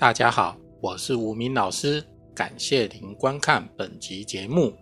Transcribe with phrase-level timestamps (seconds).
[0.00, 2.02] 大家好，我是吴明老师，
[2.34, 4.72] 感谢您观看本集节目。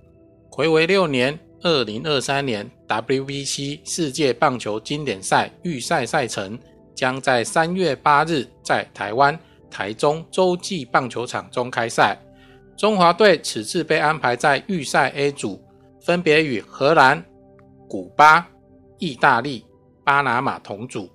[0.48, 6.56] 回违六年，二零二三年 WBC 世界棒球经典赛预赛赛程
[6.94, 9.36] 将在三月八日在台湾
[9.68, 12.16] 台中洲际棒球场中开赛。
[12.76, 15.60] 中华队此次被安排在预赛 A 组，
[16.00, 17.20] 分别与荷兰、
[17.88, 18.48] 古巴、
[19.00, 19.66] 意大利、
[20.04, 21.10] 巴拿马同组。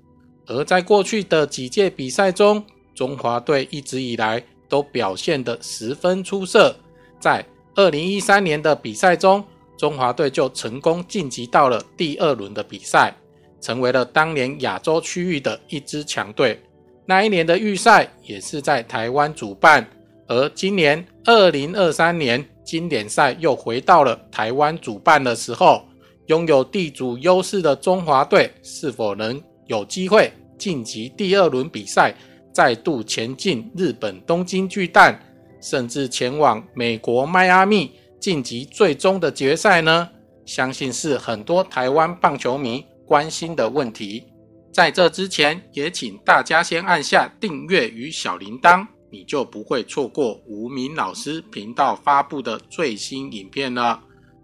[0.48, 2.62] 而在过去的几届比赛中，
[2.94, 6.76] 中华队一直以来都表现得十分出色。
[7.20, 7.46] 在
[7.76, 9.44] 二零一三年的比赛中，
[9.78, 13.16] 中华队就成功晋级到了第二轮的比赛，
[13.60, 16.62] 成为了当年亚洲区域的一支强队。
[17.06, 19.86] 那一年的预赛也是在台湾主办，
[20.28, 25.84] 而今年二零二三年经典赛又回到了台湾主办的时候，
[26.28, 29.42] 拥有地主优势的中华队是否能？
[29.68, 32.14] 有机会晋级第二轮比赛，
[32.54, 35.20] 再度前进日本东京巨蛋，
[35.60, 40.10] 甚至前往美国迈阿密晋级最终的决赛呢？
[40.46, 44.24] 相信是很多台湾棒球迷关心的问题。
[44.72, 54.02] 在这之前，也请大家先按下订阅与小铃铛，你就不会错过无名老师频道发布的最新影片了。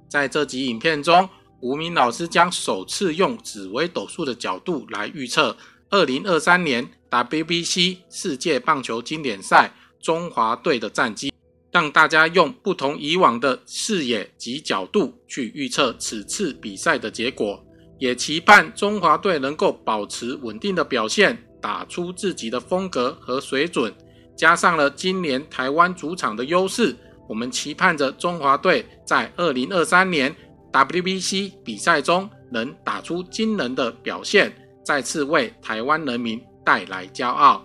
[0.09, 1.29] 在这集影片中。
[1.61, 5.57] 无名老师将首次用紫微斗数的角度来预测
[5.91, 11.33] 二零二三年 WBC 世界棒球经典赛中华队的战绩，
[11.71, 17.65] 让大家用不同以往的视野及角度去预测此次比赛的结果，
[17.97, 23.91] 也期盼中华队能够保持稳定的表现，打出自己的风格和水准。
[24.35, 26.95] 加上了今年台湾主场的优势，
[27.27, 30.35] 我们期盼着中华队在二零二三年。
[30.71, 34.53] WBC 比赛中能打出惊人的表现，
[34.89, 37.63] 再次为台湾人民带来骄傲。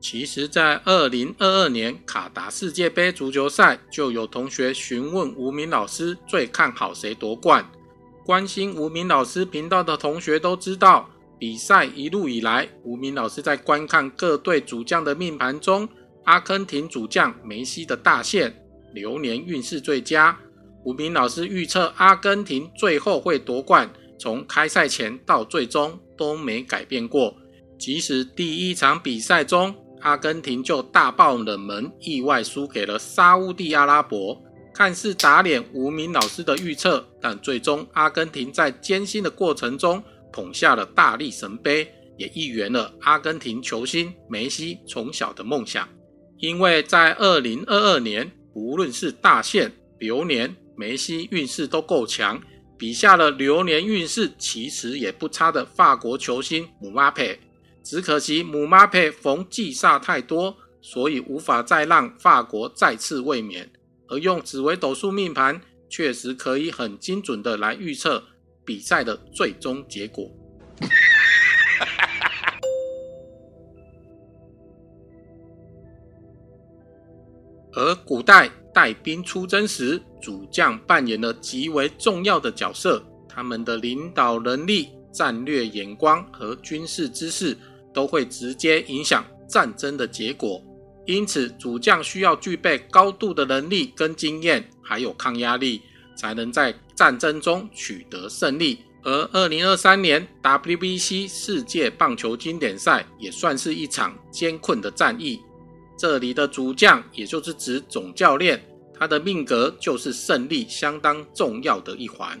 [0.00, 7.64] 其实，在二零二二年卡达世界杯足球赛，就有同学询问吴明老师最看好谁夺冠。
[8.26, 11.08] 关心吴明老师频道的同学都知道，
[11.38, 15.88] 比赛一路以来，吴明老师在观看各队主将的命盘中。
[16.24, 18.52] 阿根廷主将梅西的大限
[18.92, 20.36] 流年运势最佳，
[20.84, 27.34] 吴明老师预测阿根廷最后会夺冠，从开赛前到最终都没改变过。
[27.78, 34.40] 即使第一场比赛中阿根廷就大爆冷门，意外输给了沙地阿拉伯，
[34.74, 45.88] 看似打脸吴明老师的预测，但最终阿根廷在艰辛的过程中捧下了大力神杯，也一圆了阿根廷球星梅西从小的梦想。
[46.38, 52.42] 因为在二零二二年，无论是大限、流年，梅西运势都够强，
[52.76, 57.38] 比下了流年运势其实也不差的法国球星姆巴佩。
[57.84, 63.70] 只可惜姆巴佩逢忌煞太多，所以无法再让法国再次卫冕。
[64.08, 68.24] 而用紫微斗数命盘，确实可以很精准的来预测
[68.64, 70.28] 比赛的最终结果。
[77.72, 87.56] 而古代带兵出征时，主将扮演了极为重要的角色，他们的领导能力、战略眼光和军事知识
[87.92, 90.62] 都会直接影响战争的结果。
[91.04, 95.82] 因此，主将需要具备高度的能力跟经验，还有抗压力，
[96.16, 98.78] 才能在战争中取得胜利。
[99.04, 105.40] 而二零二三年 WBC 世界棒球经典赛也算是一场艰困的战役。
[106.02, 108.60] 这里的主将，也就是指总教练，
[108.92, 112.36] 他的命格就是胜利相当重要的一环。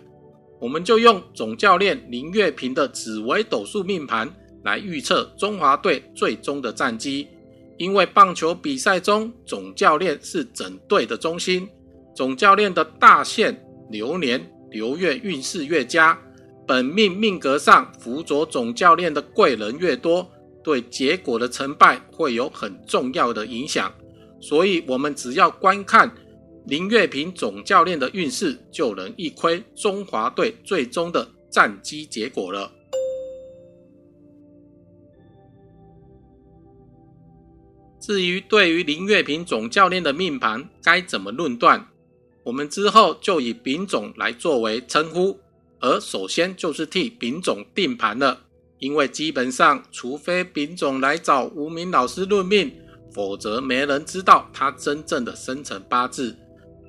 [0.58, 4.28] 我们就用总教练林月平的紫微斗数命盘
[4.64, 7.28] 来预测中华队最终的战绩。
[7.76, 11.68] 因为棒球比赛中，总教练是整队的中心，
[12.16, 16.20] 总教练的大限、流年、流月运势越佳，
[16.66, 20.28] 本命命格上辅佐总教练的贵人越多。
[20.62, 23.92] 对结果的成败会有很重要的影响，
[24.40, 26.14] 所以我们只要观看
[26.66, 32.72] 林月平总教练的运势，就能一窥中华队最终的战绩结果了。
[38.00, 41.88] 至于对于林月平总教练的命盘该怎么论断，
[42.44, 45.38] 我们之后就以丙总来作为称呼，
[45.80, 48.40] 而首先就是替丙总定盘了。
[48.82, 52.72] 因为基本上，除非丙总来找吴明老师论命，
[53.14, 56.36] 否则没人知道他真正的生辰八字。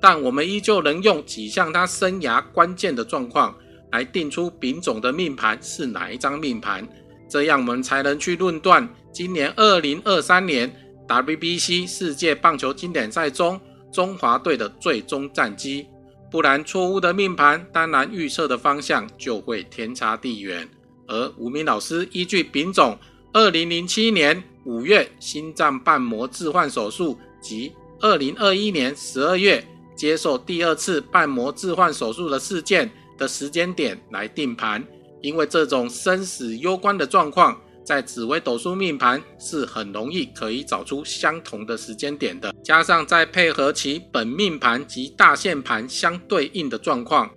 [0.00, 3.56] 但我们依旧能用几项他生涯关键的状况
[3.92, 6.84] 来定出丙总的命盘是哪一张命盘，
[7.28, 10.74] 这样我们才能去论断今年二零二三年
[11.06, 13.60] WBC 世界棒球经典赛中
[13.92, 15.86] 中华队的最终战绩。
[16.28, 20.68] 不然，错误的命盘，当然预测的方向就会天差地远。
[21.06, 22.98] 而吴明老师依据丙种
[23.32, 29.64] 二零零七年五月心脏瓣膜置换手术及二零二一年十二月
[29.96, 34.84] 接受第二次瓣膜置换手术的事件的时间点来定盘，
[35.22, 37.60] 因为这种生死攸关的状况。
[37.84, 47.30] 在紫微斗数命盘是很容易可以找出相同的时间点的，加上再配合其本命盘及大限盘相对应的状况，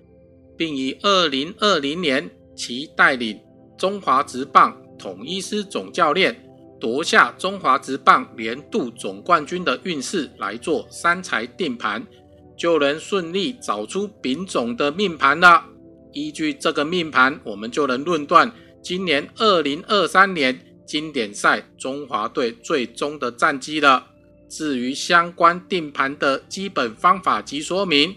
[0.57, 3.37] 并以二零二零年其带领
[3.77, 6.35] 中华职棒统一师总教练
[6.79, 12.05] 夺下中华职棒年度总冠军的运势来做三才定盘，
[12.57, 15.65] 就能顺利找出丙种的命盘了。
[16.13, 18.51] 依据这个命盘，我们就能论断。
[18.81, 24.07] 今年二零二三年经典赛中华队最终的战绩了。
[24.49, 28.15] 至于相关定盘的基本方法及说明，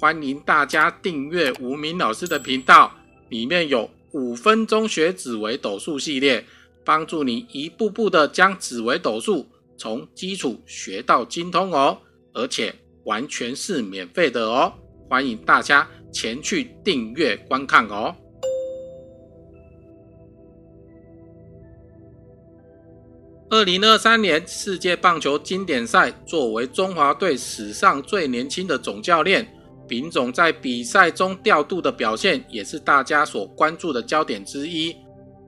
[0.00, 2.92] 欢迎大家订阅吴明老师的频道，
[3.28, 6.42] 里面有五分钟学紫微斗数系列，
[6.82, 9.46] 帮助你一步步的将紫微斗数
[9.76, 11.98] 从基础学到精通哦，
[12.32, 12.74] 而且
[13.04, 14.72] 完全是免费的哦，
[15.06, 18.16] 欢迎大家前去订阅观看哦。
[23.50, 29.46] 二零二三年世界棒球经典赛，作为中华队史上最年轻的总教练，
[29.88, 34.94] 丙总在比赛中调度的表现，也是大家所关注的焦点之一。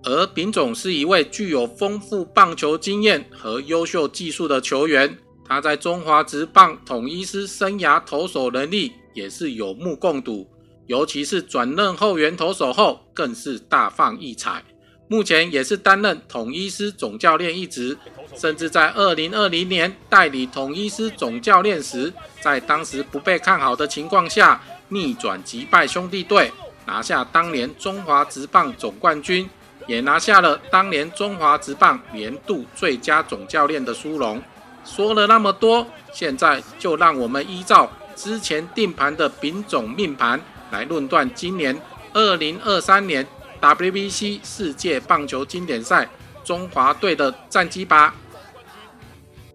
[0.04, 10.48] 而丙总是一位具有丰富棒球经验和优秀技术的球员，他在中华职棒统一师生涯投手能力也是有目共睹，
[10.86, 14.64] 尤其是转任后援投手后，更是大放异彩。
[15.08, 17.96] 目前也是担任统一师总教练一职，
[18.36, 22.12] 甚至在二零二零年代理统一师总教练时，
[22.42, 26.52] 在当时不被看好的情况下，逆转击败兄弟队，
[26.84, 29.48] 拿下当年中华职棒总冠军，
[29.86, 34.42] 也拿下了当年中华职棒年度最佳总教练的殊荣。
[34.84, 40.38] 说了那么多，现在就让我们依照之前定盘的丙种命盘
[40.70, 41.80] 来论断今年
[42.12, 43.26] 二零二三年。
[43.60, 46.08] WBC 世界棒球经典赛
[46.44, 48.14] 中华队的战绩吧。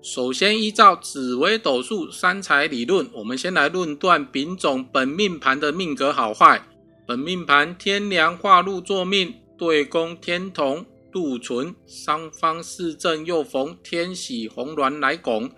[0.01, 6.61] 首先，依照紫微斗数三才理论，我们先来论断丙种本命盘的命格好坏。
[7.07, 15.49] 本命盘天梁化禄作命，对宫天同禄存，三方四正又逢天喜红鸾来拱，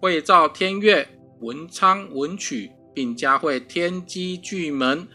[0.00, 1.06] 会照天月
[1.40, 5.06] 文昌文曲，并加会天机巨门，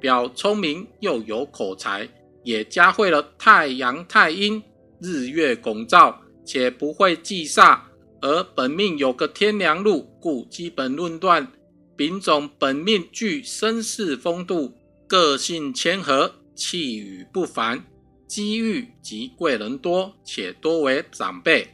[0.00, 2.08] 表聪明又有口才。
[2.42, 4.62] 也加会了太阳、太阴、
[5.00, 7.80] 日月拱照，且不会忌煞。
[8.22, 11.50] 而本命有个天梁禄，故基本论断
[11.96, 14.74] 丙种本命具绅士风度，
[15.06, 17.82] 个性谦和，气宇不凡，
[18.26, 21.66] 机遇及贵人多，且多为长辈，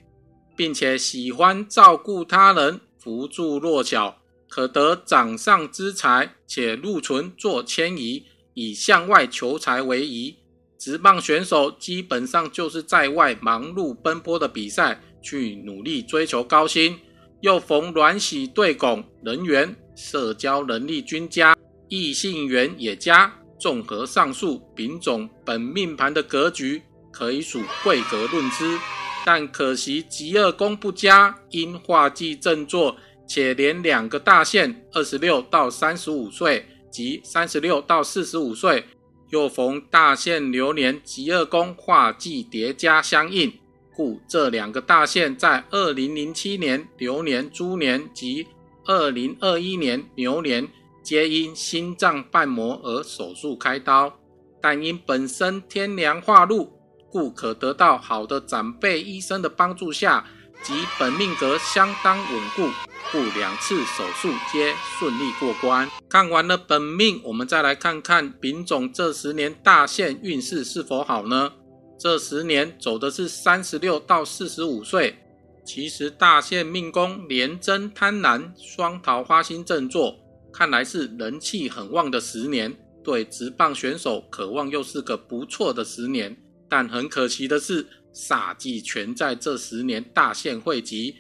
[0.57, 8.25] 并且喜欢照顾他人，扶助弱小，可得掌上之财，且禄存做迁移，
[8.55, 10.37] 以向外求财为宜。
[10.79, 16.99] 职棒选手基本上就是在外忙碌奔波的比赛，去努力追求高薪，
[17.41, 21.57] 又逢鸾喜对拱，人缘、社交能力均佳，
[21.89, 23.33] 异性缘也佳。
[23.59, 28.79] 综合上述丙种本命盘的格局，可以属贵格论之。
[29.25, 32.95] 但可惜吉二宫不佳，因化忌正坐，
[33.27, 38.85] 且连两个大限，二十六到三十五岁及三十六到四十五岁。
[39.31, 43.53] 又逢大限流年吉二宫化忌叠加相应，
[43.95, 48.47] 故这两个大限在二零零七年流年猪年及
[48.85, 50.69] 二零二一年牛年
[51.03, 54.17] 皆因心脏瓣膜而手术开刀，
[54.61, 56.73] 但因本身天凉化禄，
[57.11, 60.25] 故可得到好的长辈医生的帮助下。
[60.63, 62.71] 及本命格相当稳固，
[63.13, 65.89] 故两次手术皆顺利过关。
[66.09, 71.53] 看完了本命，我们再来看看丙种这十年大限运势是否好呢？
[71.99, 75.19] 这十年走的是三十六到四十五岁，
[75.65, 80.19] 其实大限命宫廉贞贪婪双桃花星正坐，
[80.53, 82.77] 看来是人气很旺的十年。
[83.03, 86.37] 对直棒选手，渴望又是个不错的十年。
[86.69, 87.87] 但很可惜的是。
[88.19, 91.17] 煞气全在这十年大限汇集，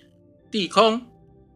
[0.51, 0.99] 地空、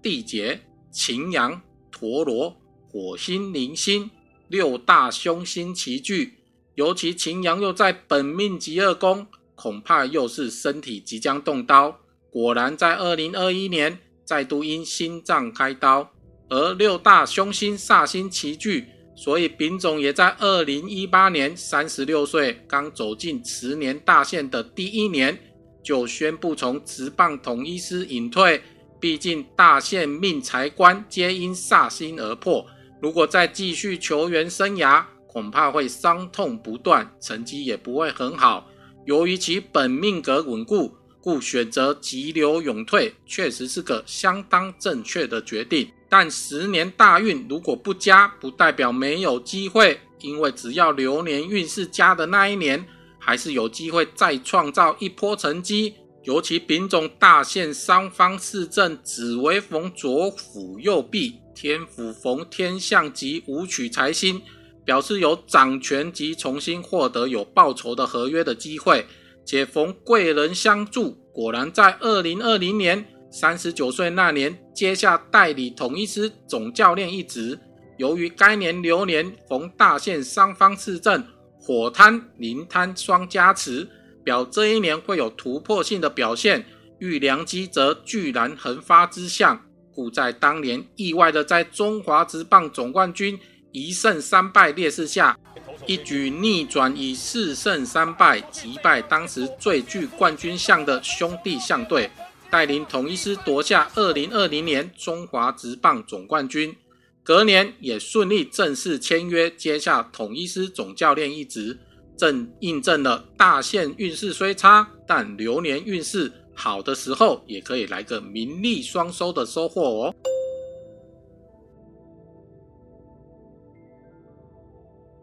[0.02, 2.54] 地劫、擎羊、陀螺、
[2.90, 4.11] 火星、铃星
[4.49, 6.35] 六大凶星齐聚，
[6.75, 11.99] 尤其擎羊又在本命吉二宫，恐怕又是身体即将动刀。
[12.30, 16.12] 果然，在二零二一年再度因心脏开刀，
[16.50, 18.88] 而六大凶星煞星齐聚，
[19.22, 25.38] 所以丙种也在二零一八年三十六岁，刚走进十年大限的第一年，
[25.84, 28.62] 就宣布从职棒统一师隐退。
[28.98, 32.66] 毕竟大限命财官皆因煞星而破，
[33.02, 38.70] 如果再继续球员生涯，恐怕会伤痛不断，成绩也不会很好。
[39.04, 40.96] 由于其本命格稳固。
[41.22, 45.86] 故选择急流勇退，确实是个相当正确的决定。
[46.11, 52.85] 但十年大运如果不佳，不代表没有机会，因为只要流年运势佳的那一年，
[53.19, 55.95] 还是有机会再创造一波成绩。
[56.25, 64.43] 尤其丙种大限三方四正，紫微逢左辅右弼，天府逢天象及武曲财星，
[64.85, 69.07] 表示有掌权及重新获得有报酬的合约的机会。
[69.47, 77.58] 且逢贵人相助，果然在二零二零年三十九岁那年接下代理统一师总教练一职。
[77.96, 81.25] 由于该年流年逢大限三方四正，
[81.58, 83.88] 火贪灵贪双加持，
[84.25, 86.64] 表这一年会有突破性的表现。
[86.99, 89.58] 遇良机则巨然横发之象，
[89.94, 93.38] 故在当年意外的在中华职棒总冠军
[93.72, 95.38] 一胜三败劣势下。
[95.87, 102.10] 一举逆转，以四胜三败击败当时最具冠军相的兄弟象队，
[102.50, 106.76] 带领统一师夺下二零二零年中华职棒总冠军。
[107.23, 111.78] 隔年也顺利正式签约，接下统一师总教练一职，
[112.16, 120.14] 正印证了大限运势虽差，但流年运势好的时候，也可以来个名利双收的收获哦。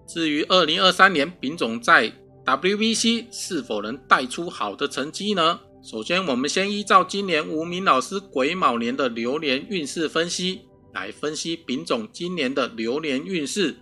[0.07, 2.13] 至于二零二三年丙种在
[2.45, 5.59] WBC 是否能带出好的成绩呢？
[5.83, 10.61] 首先，我们先依照今年吴明老师癸卯年的流年运势分析
[10.93, 13.75] 来分析丙种今年的流年运势。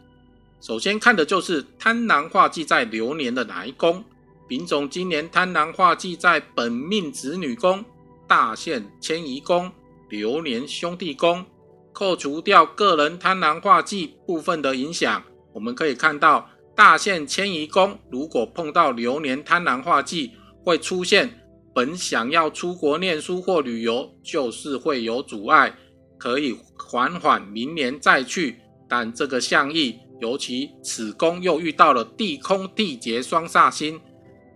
[0.61, 4.03] 首先看的就是贪狼化忌在流年的哪一宫？
[4.47, 7.83] 丙种今年贪狼化忌在本命子女宫、
[8.27, 9.71] 大限迁移宫、
[10.09, 11.43] 流年兄弟宫，
[11.91, 15.23] 扣除掉个人贪狼化忌部分的影响。
[15.53, 20.33] 我们可以看到，大限迁移宫如果碰到流年贪婪化忌，
[20.63, 21.44] 会出现
[21.75, 25.75] 本想要出国念书或旅游，就是会有阻碍，
[26.17, 28.55] 可以缓缓明年再去。
[28.87, 33.99] 但这个象意，尤其此宫又遇到了地空地劫双煞星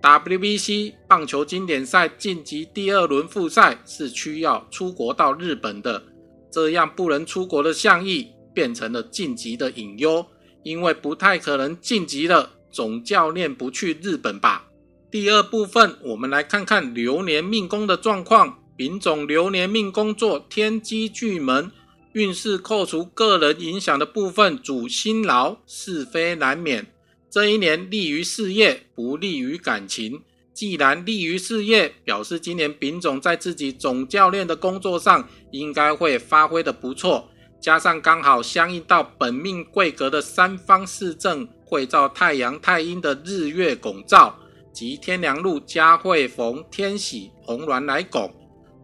[0.02, 6.02] ，WBC 棒球经典赛晋级第二轮复赛是需要出国到日本的，
[6.50, 10.26] 这样不能出国的象意，变成了晋级的隐忧。
[10.64, 14.69] 因为不太可能晋级了，总教练不去日本吧？
[15.12, 18.60] 第二部分，我们来看看流年命宫的状况。
[18.76, 21.72] 丙种流年命宫作天机巨门，
[22.14, 26.86] 运势扣除个人影响的部分，主辛劳，是非难免。
[27.28, 30.22] 这一年利于事业，不利于感情。
[30.54, 37.32] 既然利于事业，表示今年丙种在自己总教练的工作上，应该会发挥的不错。
[37.60, 44.40] 加上刚好相应到本命贵格的三方四正会照太阳太阴的日月拱照
[44.80, 48.34] 及天梁路加会逢天喜红鸾来拱，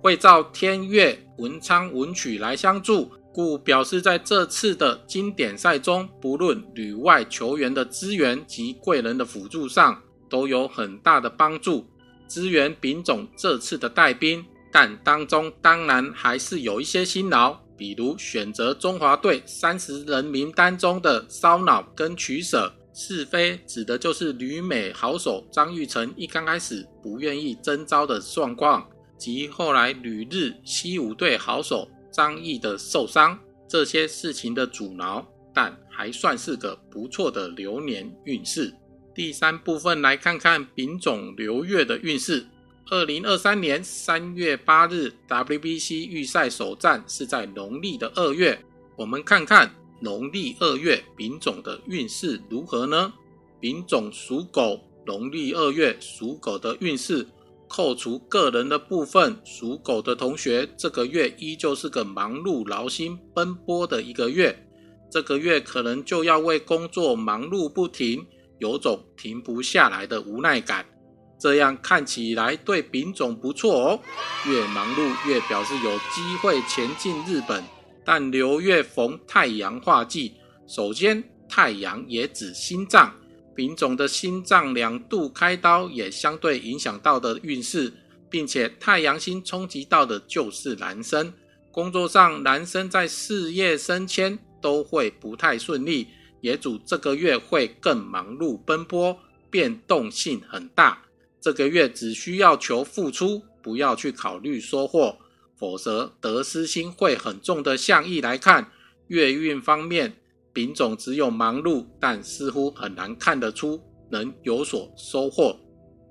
[0.02, 9.98] 会照天月文昌文曲来相助，故表示在这次的经典赛中，不论旅外球员的资源及贵人的辅助上，
[10.30, 11.88] 都有很大的帮助，
[12.28, 17.58] 支援丙种这次的带兵，但当中当然还是有一些辛劳。
[17.78, 28.88] 比如选择中华队三十人名单中的烧脑跟取舍是非，指的就是旅美好手张玉成一刚开始不愿意征召的状况，
[29.18, 33.38] 及后来旅日西武队好手张毅的受伤
[33.68, 38.74] 这些事情的阻挠，但还算是个不错的流年运势。
[39.14, 42.46] 第三部分来看看丙种流月的运势。
[42.92, 48.58] 二零二三年三月八日，WBC 预赛首战是在农历的二月。
[48.96, 53.14] 我们看看农历二月丙种的运势如何呢？
[53.60, 57.25] 丙种属狗，农历二月属狗的运势，
[57.68, 64.62] 扣除个人的部分，属狗的同学这个月依旧是个忙碌劳心奔波的一个月。
[65.10, 68.28] 这个月可能就要为工作忙碌不停，
[68.60, 70.86] 有种停不下来的无奈感。
[71.40, 74.00] 这样看起来对丙种不错哦，
[74.48, 77.64] 越忙碌越表示有机会前进日本。
[78.06, 80.36] 但流月逢太阳化忌，
[80.68, 83.14] 首先太阳也指心脏，
[83.56, 87.92] 丙种的心脏两度开刀也相对影响到的运势，
[88.30, 91.34] 并且太阳星冲击到的就是男生。
[91.72, 96.08] 工作上，男生在事业升迁都会不太顺利，
[96.42, 99.18] 也主这个月会更忙碌奔波，
[99.50, 101.02] 变动性很大。
[101.42, 105.18] 这个月只需要求付出，不要去考虑收获，
[105.58, 107.76] 否则得失心会很重的。
[107.78, 108.72] 象意来看，
[109.08, 110.18] 月运方面。
[110.54, 115.60] 丙种只有忙碌，但似乎很难看得出能有所收获。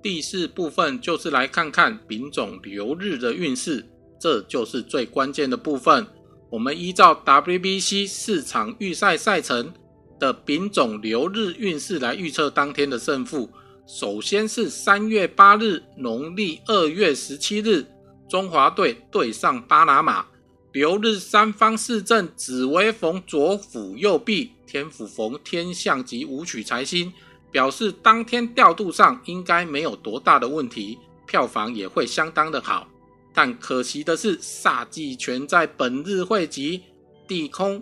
[0.03, 3.83] 第四部分就是来看看丙种流日的运势，
[4.19, 6.05] 这就是最关键的部分。
[6.51, 9.73] 我们依照 WBC 市场预赛赛程
[10.19, 13.49] 的丙种流日运势来预测当天的胜负。
[13.87, 17.83] 首先是三月八日，农历二月十七日，
[18.29, 20.25] 中华队对上巴拿马。
[20.71, 27.13] 流日三方四正，紫微逢左辅右弼，天府逢天象及武曲财星，
[27.49, 32.89] 表示当天调度上应该没有多大的问题，票房也会相当的好。
[33.33, 36.81] 但可惜的是，煞忌全在本日汇集，
[37.25, 37.81] 地空、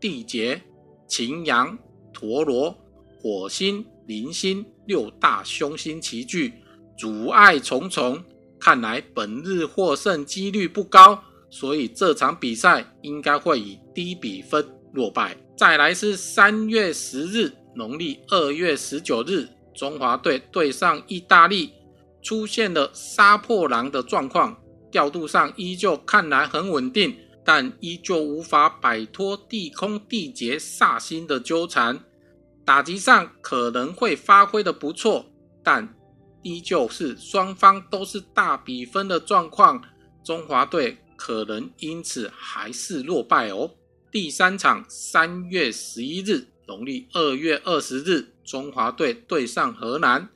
[0.00, 0.60] 地劫、
[1.06, 1.78] 擎羊、
[2.12, 2.76] 陀螺、
[3.20, 6.54] 火星、铃星六大凶星齐聚，
[6.98, 8.20] 阻碍重重，
[8.64, 11.20] 看来本日获胜几率不高。
[11.50, 15.36] 所以这场比赛应该会以低比分落败。
[15.56, 21.72] 再来是三月十日，农历二月十九日，中华队对上意大利，
[22.22, 24.56] 出现了杀破狼的状况，
[24.90, 27.14] 调度上依旧看来很稳定，
[27.44, 32.00] 但依旧无法摆脱地空地劫煞星的纠缠。
[32.64, 35.26] 打击上可能会发挥的不错，
[35.62, 35.94] 但
[36.42, 39.82] 依旧是双方都是大比分的状况，
[40.24, 40.98] 中华队。
[41.14, 43.70] 可能因此还是落败哦。
[44.10, 50.28] 第三场，三月十一日，农历二月二十日，中华队对上河南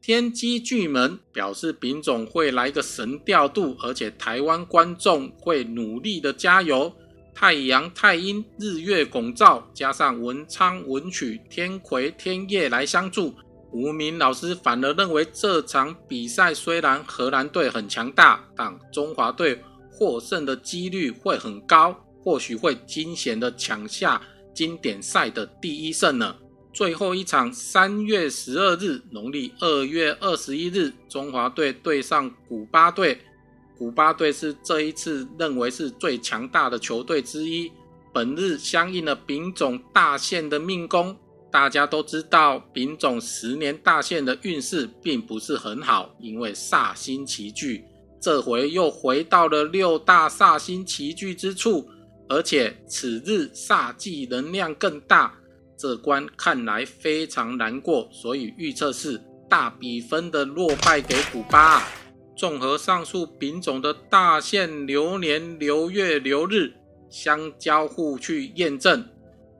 [0.00, 6.90] 天机巨门，表示丙总会来个神调度，而且台湾观众会努力的加油。
[7.34, 13.34] 太阳、太阴、日月拱照，加上文昌、文曲、天魁、天夜来相助，
[13.72, 19.62] 吴明老师反而认为这场比赛虽然荷兰队很强大，但中华队。
[19.92, 24.18] 获胜的几率会很高，或许会惊险的抢下
[24.54, 26.34] 经典赛的第一胜呢。
[26.72, 33.20] 最后一场，三月十二日，农历二月二十一日，中华队对上古巴队。
[33.76, 37.70] 古巴队是这一次认为是最强大的球队之一。
[38.10, 41.14] 本日相应的丙种大限的命宫，
[41.50, 47.84] 大家都知道，丙种十年大限的运势并不是很好，因为煞星齐聚。
[48.20, 51.88] 这回又回到了六大煞星齐聚之处，
[52.28, 55.34] 而且此日煞气能量更大，
[55.76, 61.76] 这关看来非常难过，所以预测是大比分的落败给古巴。
[61.76, 61.88] 啊
[62.36, 66.72] 综合上述丙种的大限流年流月流日
[67.10, 69.06] 相交互去验证，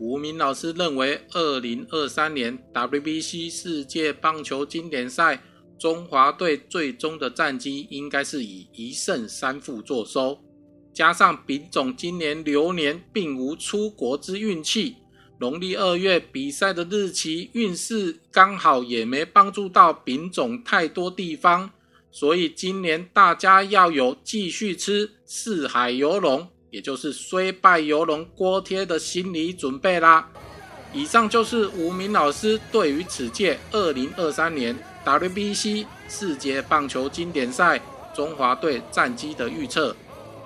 [0.00, 5.42] 吴明老师认为，二零二三年 WBC 世界棒球经典赛。
[5.78, 10.38] 中华队最终的战绩应该是以一胜三负作收，
[10.92, 14.96] 加上丙总今年流年并无出国之运气，
[15.38, 21.70] 农历二月比赛的日期运势刚好也没帮助到丙总太多地方，
[22.10, 30.28] 所以今年大家要有继续吃四海游龙，也就是虽败犹荣锅贴的心理准备啦。
[30.92, 34.76] 以上就是吴明老师对于此届二零二三年。
[35.02, 37.80] WBC 世界棒球经典赛
[38.14, 39.96] 中华队战绩的预测，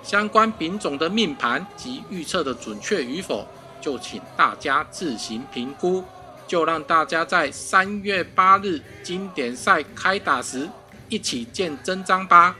[0.01, 3.45] 相关品种的命盘及预测的准确与否，
[3.81, 6.03] 就请大家自行评估。
[6.47, 10.69] 就让大家在三月八日经典赛开打时
[11.09, 12.55] 一起见真章吧。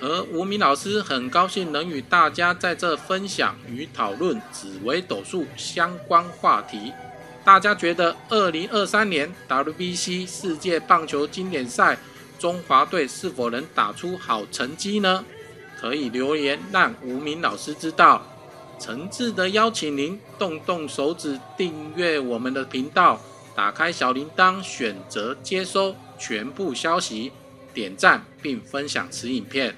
[0.00, 6.92] 而吴明老师很高兴能与大家在这分享与讨论紫微斗数相关话题。
[7.44, 11.98] 大家觉得二零二三年 WBC 世界棒球经典赛，
[12.38, 15.24] 中华队是否能打出好成绩呢？
[15.80, 18.26] 可以留言让吴明老师知道。
[18.80, 23.20] 诚挚的邀请您动动手指订阅我们的频道，
[23.56, 27.32] 打开小铃铛，选择接收全部消息，
[27.74, 29.74] 点赞并分享此影片，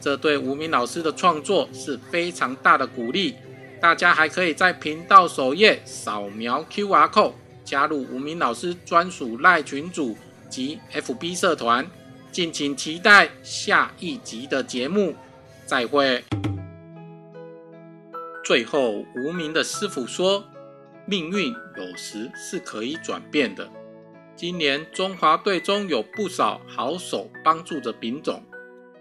[0.00, 3.34] 这对吴明老师的创作是非常大的鼓励。
[3.80, 7.32] 大家还可以在频道首页扫描 QR code，
[7.64, 10.16] 加入吴明老师专属赖群组
[10.48, 11.86] 及 FB 社团，
[12.32, 15.14] 敬请期待下一集的节目。
[15.66, 16.22] 再会。
[18.44, 20.44] 最后，无名的师傅说
[21.06, 23.66] ：“命运有时是可以转变的，
[24.36, 28.42] 今年中华队中有不少好手帮助着丙种，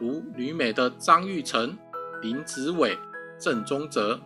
[0.04, 1.78] 如旅美的张玉成、
[2.22, 2.98] 林子伟、
[3.40, 4.20] 郑宗哲，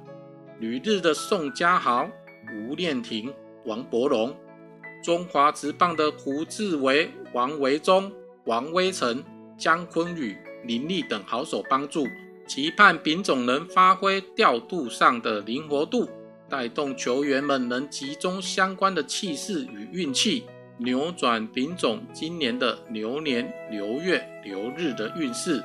[0.59, 2.09] 旅日的宋家豪、
[2.51, 3.31] 吴念婷、
[3.63, 4.35] 王伯龙，
[5.03, 8.11] 中华职棒的胡志伟、王维忠、
[8.45, 9.23] 王威成、
[9.55, 10.35] 江坤宇、
[10.65, 12.07] 林立等好手帮助，
[12.47, 16.09] 期盼丙种能发挥调度上的灵活度，
[16.49, 20.45] 带动球员们能集中相关的气势与运气。
[20.79, 25.63] 扭转丙种今年的牛年、牛月、牛日的运势，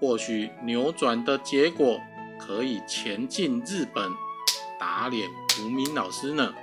[0.00, 1.98] 或许扭转的结果
[2.38, 4.08] 可以前进日本
[4.78, 5.28] 打脸
[5.60, 6.54] 无名老师呢。